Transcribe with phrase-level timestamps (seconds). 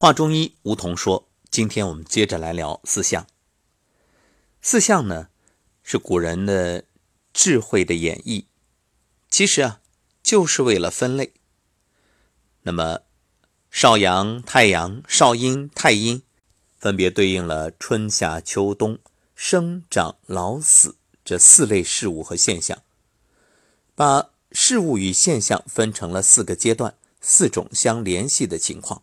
[0.00, 3.26] 话中医梧桐说：“今天我们接着来聊四象。
[4.62, 5.28] 四象呢，
[5.82, 6.84] 是古人的
[7.32, 8.44] 智慧的演绎，
[9.28, 9.80] 其实啊，
[10.22, 11.32] 就是为了分类。
[12.62, 13.00] 那么，
[13.72, 16.22] 少阳、太阳、少阴、太阴，
[16.76, 19.00] 分别对应了春夏秋冬、
[19.34, 20.94] 生长老死
[21.24, 22.84] 这四类事物和现象，
[23.96, 29.02] 把事物与现象分成了四个阶段、四种相联系的情况。”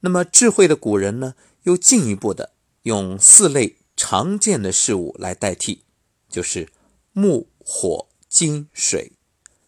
[0.00, 2.52] 那么智慧的古人呢，又进一步的
[2.84, 5.82] 用四类常见的事物来代替，
[6.28, 6.70] 就是
[7.12, 9.12] 木、火、金、水。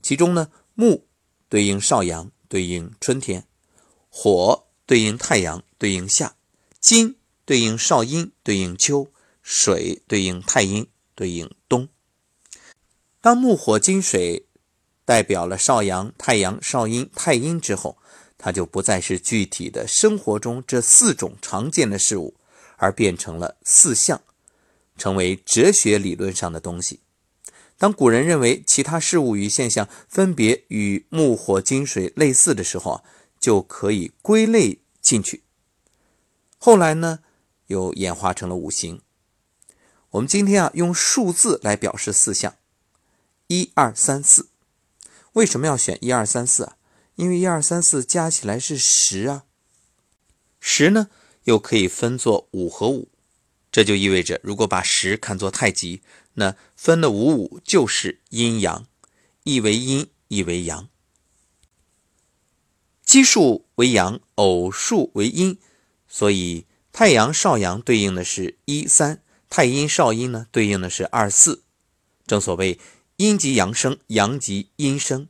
[0.00, 1.06] 其中呢，木
[1.48, 3.42] 对应少阳，对应春天；
[4.08, 6.36] 火对应太阳，对应夏；
[6.80, 9.10] 金对应少阴，对应秋；
[9.42, 11.88] 水对应太阴，对应冬。
[13.20, 14.46] 当木、火、金、水
[15.04, 17.98] 代表了少阳、太阳、少阴、太阴之后。
[18.44, 22.34] 它就不再是具体的生活中这四种常见的事物，
[22.76, 24.20] 而变成了四象，
[24.98, 27.00] 成为哲学理论上的东西。
[27.78, 33.02] 当古人认为其他事物与现象分别与木、火、金、水类似的时候啊，
[33.40, 35.42] 就可以归类进去。
[36.58, 37.20] 后来呢，
[37.68, 39.00] 又演化成了五行。
[40.10, 42.54] 我们今天啊，用数字来表示四象：
[43.46, 44.48] 一二三四。
[45.32, 46.76] 为什么要选一二三四啊？
[47.16, 49.44] 因为一二三四加起来是十啊，
[50.58, 51.08] 十呢
[51.44, 53.08] 又可以分作五和五，
[53.70, 56.02] 这就意味着如果把十看作太极，
[56.34, 58.88] 那分的五五就是阴阳，
[59.44, 60.88] 一为阴，一为阳。
[63.04, 65.56] 奇数为阳，偶数为阴，
[66.08, 71.62] 所以太阳少阳对应的是一三，太阴少阴呢对应的是二四。
[72.26, 72.80] 正所谓
[73.18, 75.28] 阴极阳生，阳极阴生，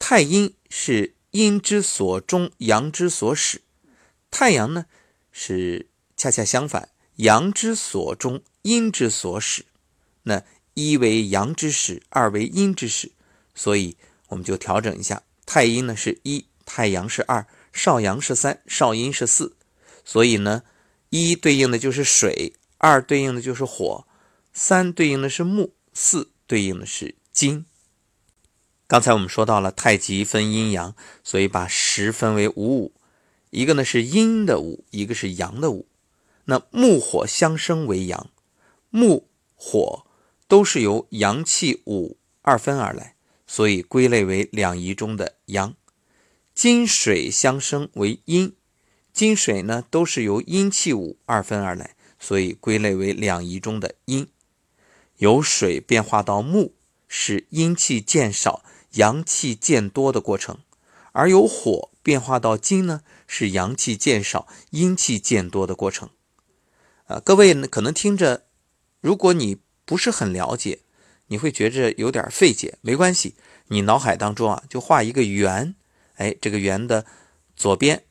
[0.00, 1.14] 太阴是。
[1.30, 3.62] 阴之所终，阳之所始。
[4.30, 4.86] 太阳呢，
[5.30, 9.64] 是恰恰相反，阳之所终，阴之所始。
[10.24, 10.42] 那
[10.74, 13.12] 一为阳之始，二为阴之始，
[13.54, 13.96] 所以
[14.28, 19.56] 我们就调整一下，太阴呢是一，太阳是二，少阳是三，少阴是四。
[20.04, 20.64] 所以呢，
[21.10, 24.06] 一对应的就是水，二对应的就是火，
[24.52, 27.66] 三对应的是木，四对应的是金。
[28.90, 32.92] 刚才我们说到了太极分阴阳，所以把十分为五五，
[33.50, 35.86] 一个呢是阴的五，一个是阳的五。
[36.46, 38.30] 那木火相生为阳，
[38.88, 40.04] 木火
[40.48, 43.14] 都是由阳气五二分而来，
[43.46, 45.76] 所以归类为两仪中的阳。
[46.52, 48.56] 金水相生为阴，
[49.12, 54.26] 金水呢都是由阴气五二分而来，所以归类为两仪中的阴。
[55.18, 56.74] 由水变化到木，
[57.06, 58.64] 使阴气渐少。
[58.92, 60.58] 阳气渐多的过程，
[61.12, 66.10] 而由火变化到金呢，是阳气渐少、阴气渐多的过程。
[67.06, 68.44] 啊，各位呢可能听着，
[69.00, 70.80] 如果你不是很了解，
[71.26, 72.78] 你会觉着有点费解。
[72.80, 73.34] 没关系，
[73.68, 75.74] 你脑海当中啊就画一个圆，
[76.14, 77.04] 哎，这个圆的
[77.56, 78.04] 左边，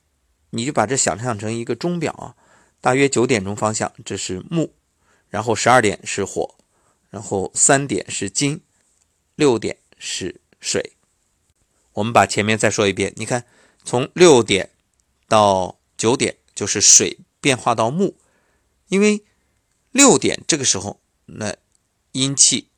[0.52, 2.36] 你就把这想象成一个钟表啊，
[2.82, 4.74] 大约九点钟方向，这是木，
[5.30, 6.56] 然后十二点是火，
[7.10, 8.62] 然后三点是金，
[9.36, 10.42] 六点是。
[10.60, 10.94] 水，
[11.94, 13.14] 我们把前面再说一遍。
[13.16, 13.46] 你看，
[13.84, 14.72] 从六点
[15.28, 18.16] 到九点就是水变化到木，
[18.88, 19.24] 因为
[19.92, 21.56] 六点这个时候那
[22.12, 22.70] 阴气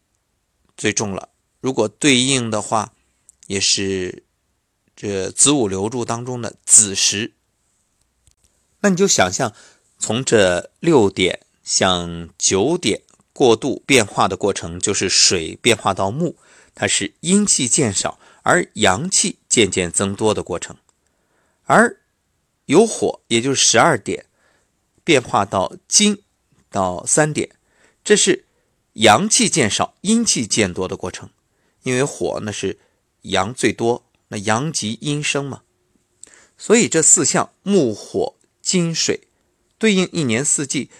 [0.77, 1.29] 最重了。
[1.59, 2.93] 如果对应的话，
[3.47, 4.23] 也是
[4.95, 7.33] 这子午流注当中的子时。
[8.81, 9.53] 那你就想象，
[9.99, 16.35] 从这六点向九点过渡变化的过程，就是水变化到木。
[16.73, 20.77] 它是阴气渐少而阳气渐渐增多的过程，
[21.65, 21.99] 而
[22.65, 24.25] 有火，也就是十二点
[25.03, 26.23] 变化到金
[26.69, 27.49] 到三点，
[28.03, 28.45] 这是
[28.93, 31.29] 阳气渐少、阴气渐多的过程。
[31.83, 32.79] 因为火那是
[33.23, 35.63] 阳最多，那阳极阴生嘛，
[36.55, 39.27] 所以这四象木、火、金、水
[39.79, 40.91] 对应一年四季，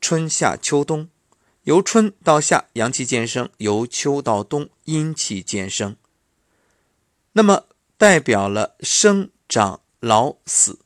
[0.00, 1.08] 春夏秋冬。
[1.64, 5.96] 由春到夏，阳气渐生；由秋到冬，阴气渐生。
[7.32, 7.64] 那么
[7.96, 10.80] 代表了生长老死，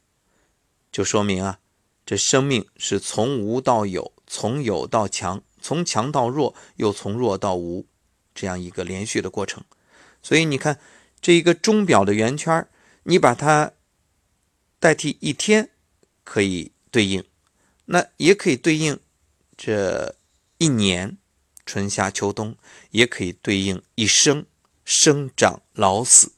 [0.93, 1.59] 就说明啊，
[2.07, 7.85] 这生命是从无到有，从有到强，从强到弱，又从弱到无，
[8.33, 9.65] 这样一个连续的过程。
[10.23, 10.79] 所以你看，
[11.21, 12.69] 这一个钟表的圆圈，
[13.03, 13.73] 你把它
[14.79, 15.71] 代替一天，
[16.23, 17.25] 可以对应，
[17.87, 19.01] 那也可以对应
[19.57, 20.15] 这。
[20.59, 21.19] 一年，
[21.65, 22.57] 春夏秋冬，
[22.91, 24.45] 也可以对应一生
[24.85, 26.33] 生长老死。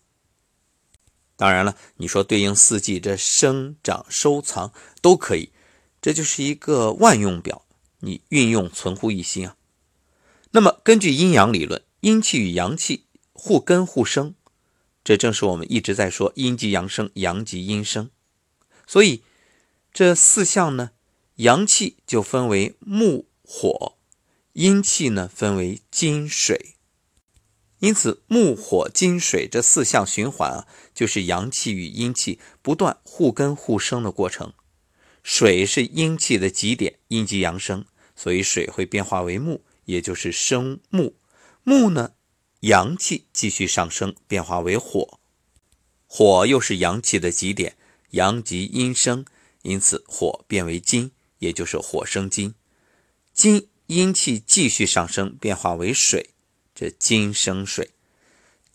[1.37, 5.52] 当然了，你说对应四季，这生长、收藏都可以，
[6.02, 7.64] 这就是一个万用表，
[8.00, 9.56] 你运用存乎一心啊。
[10.50, 14.34] 那么根据阴阳理论，阴气与阳气互根互生，
[15.02, 18.11] 这正是我们一直在说阴极阳生，阳极阴生。
[18.87, 19.23] 所以
[19.94, 20.90] 这四象呢，
[21.37, 23.96] 阳气就分为木、火，
[24.52, 26.76] 阴气呢分为金、水。
[27.79, 34.52] 因此，木、火、金、水这四项循环啊，就是阳气与阴气不断互根互生的过程。
[35.23, 41.17] 水是阴气的极点，阴极阳生，所以水会变化为木，也就是生木。
[41.62, 42.12] 木呢，
[42.61, 45.19] 阳气继续上升，变化为火。
[46.06, 47.79] 火又是阳气的极点，
[48.11, 49.25] 阳极阴生，
[49.62, 52.55] 因此火变为金，也就是火生金。
[53.32, 56.31] 金阴气继续上升，变化为水。
[56.76, 57.90] 这金生水，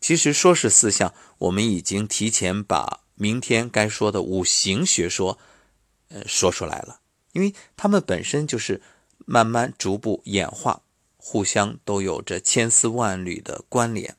[0.01, 5.39] 其实说是四象，我们已经提前把明天该说的五行学说，
[6.09, 6.99] 呃，说出来了。
[7.31, 8.81] 因为它们本身就是
[9.25, 10.81] 慢慢逐步演化，
[11.15, 14.17] 互相都有着千丝万缕的关联。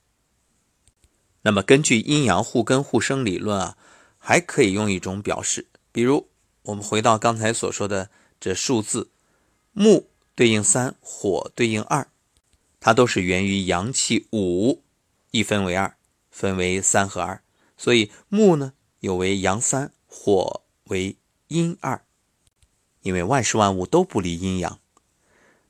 [1.42, 3.76] 那么，根据阴阳互根互生理论啊，
[4.16, 6.26] 还可以用一种表示，比如
[6.62, 8.10] 我们回到刚才所说的
[8.40, 9.10] 这数字，
[9.72, 12.06] 木对应三，火对应二。
[12.78, 14.84] 它都是源于阳气五
[15.32, 15.96] 一分为二，
[16.30, 17.42] 分为三和二，
[17.76, 21.16] 所以木呢有为阳三，火为
[21.48, 22.04] 阴二。
[23.00, 24.80] 因为万事万物都不离阴阳，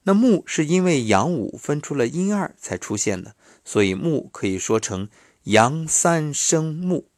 [0.05, 5.09] 那木是因为阳五分出了阴二才出现的，所以木可以说成
[5.45, 7.09] 阳三生木。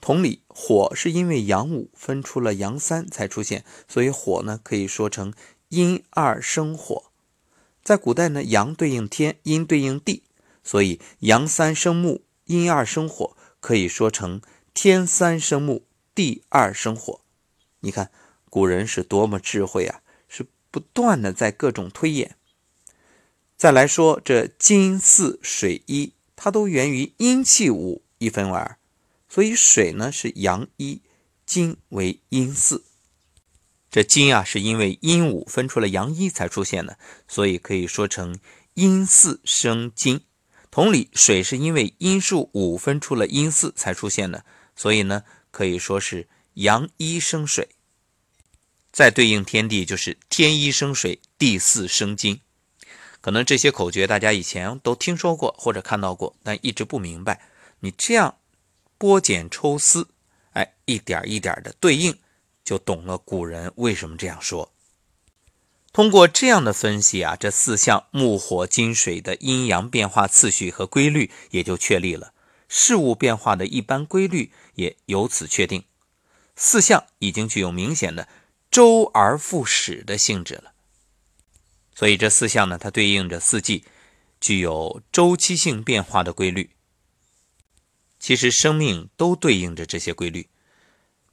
[0.00, 5.32] 同理，火是因为阳五分出了阳三才出现，所以火呢可以说成
[5.72, 7.04] 阴二生火。
[7.82, 10.22] 在古代呢，阳对应天，阴对应地，
[10.62, 14.42] 所以阳三生木，阴二生火，可以说成
[14.74, 15.82] 天三生木，
[16.14, 17.20] 地二生火。
[17.80, 18.10] 你看
[18.50, 22.36] 古人是多么智慧啊，是不断的在各种推演。
[23.56, 28.76] 再来说这金四水一，它都源于阴气五一分为二，
[29.26, 31.00] 所以水呢是阳一，
[31.46, 32.84] 金为阴四。
[33.92, 36.98] 这金啊，是因为阴五分出了阳一才出现的，
[37.28, 38.38] 所以可以说成
[38.72, 40.22] 阴四生金。
[40.70, 47.68] 同理，水是因为阴数五分出了阴四才出现的，所以呢，可以说是阳一生水。
[48.90, 52.40] 再对应天地，就是天一生水，地四生金。
[53.20, 57.42] 可能这些口诀大家以前都听说过或者看到过，但一直不明白。
[57.80, 58.38] 你这样
[58.98, 60.08] 剥茧抽丝，
[60.52, 62.18] 哎，一点一点的对应。
[62.64, 64.72] 就懂了古人为什么这样说。
[65.92, 72.32] 通过这样的分析啊，这四象木火金水的阴阳变化次序和规律也就确立了，
[72.66, 75.84] 事物变化的一般规律也由此确定。
[76.56, 78.26] 四象已经具有明显的
[78.70, 80.72] 周而复始的性质了。
[81.94, 83.84] 所以这四象呢，它对应着四季，
[84.40, 86.70] 具有周期性变化的规律。
[88.18, 90.48] 其实生命都对应着这些规律，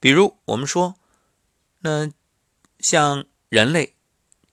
[0.01, 0.98] 比如我们说。
[1.79, 2.11] 那
[2.79, 3.95] 像人类，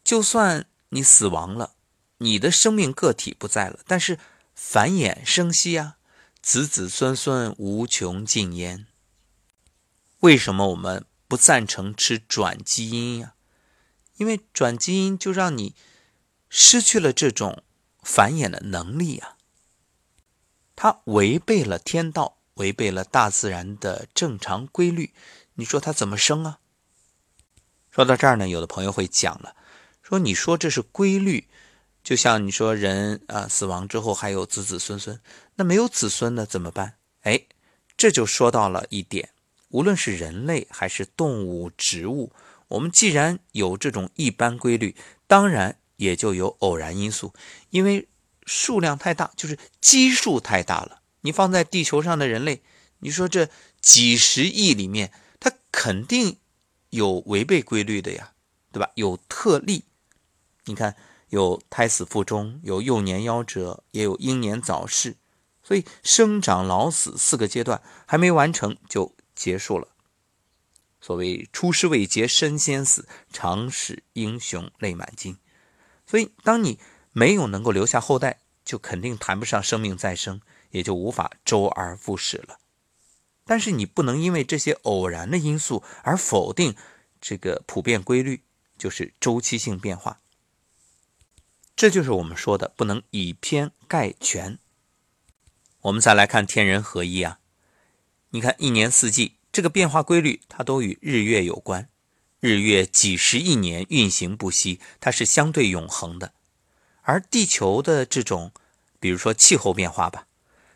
[0.05, 1.75] 就算你死亡了，
[2.19, 4.19] 你的生命个体不在了，但是
[4.55, 5.96] 繁衍生息啊，
[6.40, 8.87] 子子孙孙无穷尽焉。
[10.20, 13.34] 为什么我们不赞成吃转基因呀？
[14.17, 15.74] 因为转基因就让你
[16.48, 17.62] 失去了这种
[18.03, 19.36] 繁衍的能力啊，
[20.74, 25.12] 它违背了天道，违背了大自然的正常规律。
[25.55, 26.60] 你说它怎么生啊？
[27.96, 29.56] 说到这儿呢，有的朋友会讲了，
[30.03, 31.48] 说你说这是规律，
[32.05, 35.19] 就像你说人啊死亡之后还有子子孙孙，
[35.55, 36.96] 那没有子孙呢怎么办？
[37.22, 37.41] 哎，
[37.96, 39.31] 这就说到了一点，
[39.70, 42.31] 无论是人类还是动物、植物，
[42.69, 44.94] 我们既然有这种一般规律，
[45.26, 47.32] 当然也就有偶然因素，
[47.70, 48.06] 因为
[48.44, 51.00] 数量太大，就是基数太大了。
[51.22, 52.60] 你放在地球上的人类，
[52.98, 53.48] 你说这
[53.81, 55.10] 几十亿里面，
[55.41, 56.36] 它肯定。
[56.96, 58.32] 有违背规律的呀，
[58.72, 58.91] 对吧？
[58.94, 59.84] 有特例，
[60.65, 60.96] 你看
[61.29, 65.17] 有胎死腹中，有幼年夭折，也有英年早逝，
[65.62, 69.88] 所以生长老死四个阶段还没完成就结束了。
[71.00, 75.36] 所谓出师未捷身先死，常使英雄泪满襟。
[76.06, 76.81] 所以当你
[77.12, 82.58] 没有能够留下后代，就肯定谈不上生命再生，也就无法周而复始了。
[83.46, 86.74] 但是你不能因为这些偶然的因素而否定
[87.20, 88.43] 这个普遍规律，
[88.76, 90.20] 就是周期性变化。
[91.74, 94.58] 这就是我们说的不能以偏概全。
[95.82, 97.38] 我们再来看天人合一啊，
[98.31, 101.88] 你看一年四季这个变化规律，它都与日月有关。
[102.41, 106.32] 日月几十亿年运行不息，它是相对永恒的。
[107.03, 108.53] 而地球的这种，
[108.98, 110.26] 比如说气候变化吧，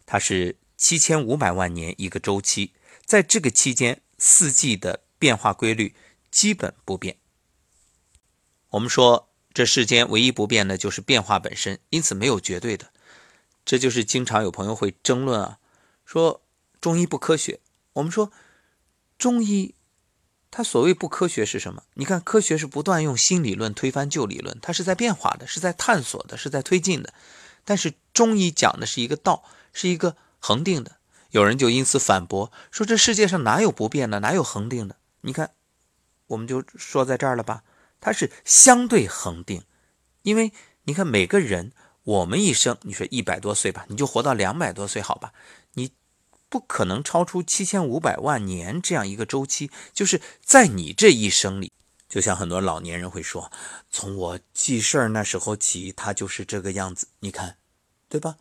[0.06, 2.72] 它是七千五百万年一个周期，
[3.04, 5.94] 在这个期间，四季的变化规律
[6.30, 7.18] 基本不变。
[8.70, 12.90] 我们说，这世间唯一不变的就是变化本身，因此没有绝对的。
[13.66, 15.58] 这就是经常有朋友会争论啊，
[16.06, 16.42] 说
[16.80, 17.60] 中医不科学。
[17.92, 18.32] 我们说，
[19.18, 19.75] 中医
[20.50, 21.82] 它所谓不科学是什么？
[21.92, 27.12] 你看，科学是不断用新理论推翻旧理论，它是在变化的，是在探索的，是在推进的。
[27.66, 29.44] 但是中医讲的是一个道，
[29.75, 30.97] 是一个恒定的。
[31.30, 34.97] 有人就因此反驳说，这世界上哪有不变的，哪有恒定的？
[35.20, 35.52] 你看，
[36.26, 37.62] 我们就说在这儿了吧。
[38.00, 39.62] 它是相对恒定，
[40.23, 40.52] 因为
[40.85, 41.70] 你看每个人，
[42.02, 45.32] 我们一生，你说一百多岁吧，你就活到两百多岁，好吧？
[45.75, 45.92] 你
[46.49, 51.70] 不可能超出七千五百万年这样一个周期，就是在你这一生里，
[52.09, 53.52] 就像很多老年人会说，
[53.90, 57.59] 从我记事儿那时候起，他就是这个样子，你看，
[58.09, 58.37] 对吧？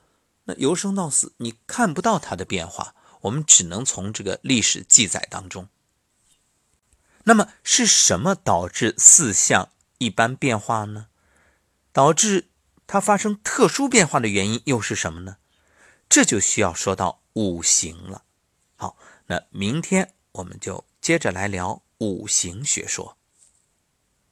[0.49, 5.69] 那由生到死，你看不到它的变化，我们只能从这个历史记载当中。
[7.25, 11.05] 那么是什么导致四象一般变化呢？
[11.93, 12.49] 导致
[12.87, 15.37] 它发生特殊变化的原因又是什么呢？
[16.09, 18.23] 这就需要说到五行了。
[18.75, 23.18] 好，那明天我们就接着来聊五行学说。